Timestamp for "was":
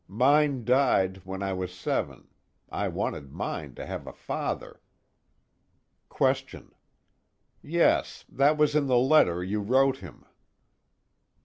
1.53-1.71, 8.57-8.75